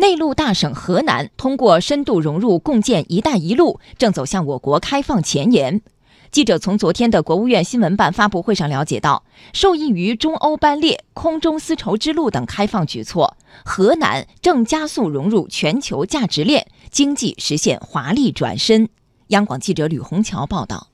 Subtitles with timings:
[0.00, 5.82] 内陆大省河南通过深度融入共建“一带一路”，正走向我国开放前沿。
[6.30, 18.88] 记者从昨天的国务院新闻办发布会上了解到，受益于中欧班列、空中丝绸之路等开放举措，河南正加速融入全球价值链，经济实现华丽转身。
[19.26, 20.88] 央广记者吕红桥报道。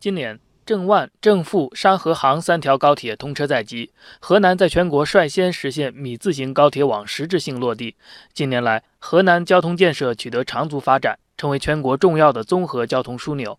[0.00, 7.96] 今年，郑万、郑富、山河杭三条高铁通车在即，河南在全国率先实现米字形高铁网实质性落地。
[8.32, 13.58] 近年来，河南交通建设取得长足发展，成为全国重要的综合交通枢纽。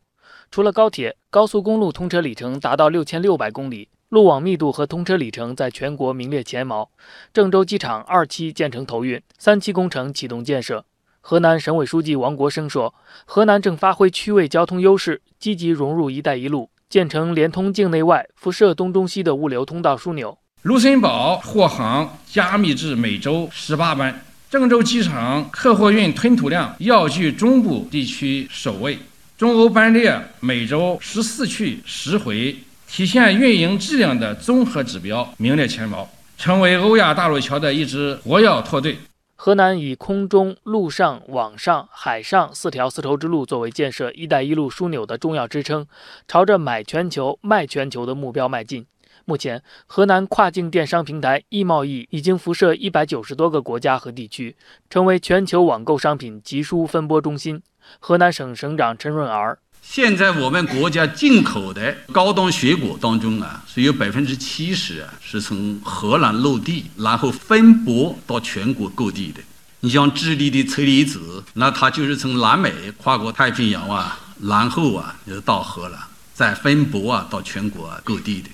[0.49, 6.89] 除了高铁，高速公路通车里程达到六千六百公里，路网密度和通车里程在全国名列前茅。
[7.33, 10.85] 郑州机场二期建成投运，三期工程启动建设。
[11.19, 12.95] 河南省委书记王国生说
[13.27, 20.37] ：“河南正发挥区位交通优势，积极融入‘一带一路’，建成连通境内外、辐射东中西的物流通道枢纽。
[20.63, 28.99] 卢森堡货航加密至每周十八班，郑州机场客货运吞吐量要居中部地区首位。”
[29.39, 32.53] 中欧班列每周十四去十回，
[32.87, 38.97] 体现运营质量的综合指标名列前茅，成为欧亚大陆桥的一支活跃拓队。
[39.43, 45.87] 河南以空中、陆上、网上、海上四条丝绸之路作为建设“一带一路”枢纽的重要支撑，
[46.27, 48.85] 朝着买全球、卖全球的目标迈进。
[49.25, 54.55] 目前，河南跨境电商平台易贸易已经辐射一百九十多个国家和地区，
[54.91, 57.63] 成为全球网购商品集输分拨中心。
[57.97, 69.41] 河南省省长陈润儿：现在我们国家进口的高端水果当中啊，是有百分之七十啊是从荷兰落地，然后分拨到全国各地的。
[69.81, 75.99] 你像智利的车厘子，那它就是从南美跨过太平洋啊，然后啊就到荷兰，
[76.33, 78.49] 再分拨啊到全国各地的。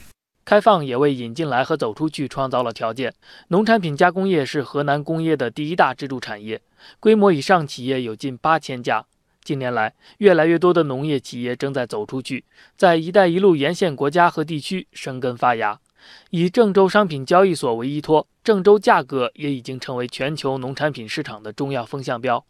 [0.45, 3.13] 开放也为引进来和走出去创造了条件。
[3.49, 6.61] 农产品加工业是河南工业的第一大支柱产业，
[7.01, 9.05] 规模以上企业有近八千家。
[9.47, 12.43] 近年来，越来越多的农业企业正在走出去，
[12.75, 15.79] 在“一带一路”沿线国家和地区生根发芽。
[16.31, 22.43] 以郑州商品交易所为依托，郑州价格也已经成为全球农产品市场的重要风向标。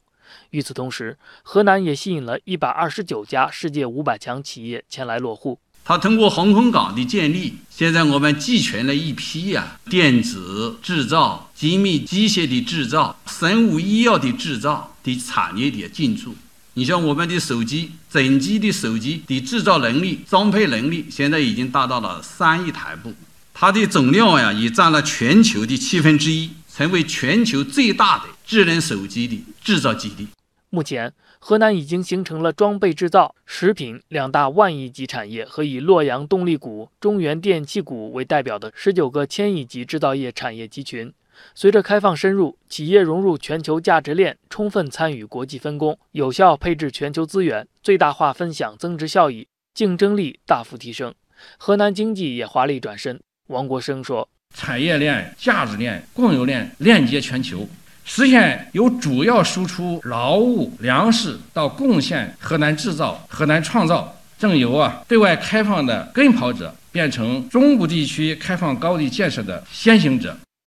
[0.49, 5.59] 与此同时，河南也吸引了一百二十九家世界五百强企业前来落户。
[5.85, 16.33] 它通过航空港的建立，现在我们集全了一批呀，电子制造、精密机械的制造、生物医药的制造的产业的进驻。
[16.77, 23.11] 你像我们的手机，整机的手机的制造能力、装配能力，现在已经达到了三亿台部，
[23.51, 30.27] 它的总量呀，已占了全球的七分之一，成为全球最大的智能手机的制造基地。
[30.69, 41.11] 目前，河南已经形成了装备制造、食品两大万亿级产业和以洛阳动力股、中原电气股为代表的十九个千亿级制造业产业集群。
[41.55, 51.13] 随着开放深入，企业融入全球价值链，充分参与国际分工，有效配置全球资源，最大化分享增值效益，竞争力大幅提升，
[51.57, 53.19] 河南经济也华丽转身。
[53.47, 57.67] 王国生说：“产业链、价值链、供应链链接全球，
[58.03, 70.37] 实现由主要输出劳务、粮食到贡献河南制造、河南创造，正由啊对外开放的跟跑者，变成中部地区开放高地建设的先行者。”